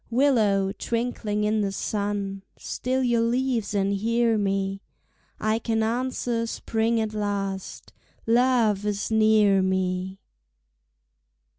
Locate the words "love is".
8.25-9.11